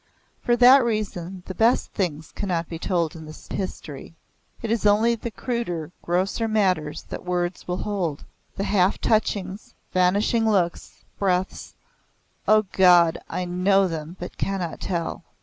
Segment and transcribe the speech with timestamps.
[0.41, 4.15] For that reason, the best things cannot be told in this history.
[4.63, 8.23] It is only the cruder, grosser matters that words will hold.
[8.55, 11.75] The half touchings vanishing looks, breaths
[12.47, 15.21] O God, I know them, but cannot tell.